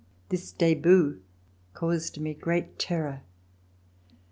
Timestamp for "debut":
0.51-1.21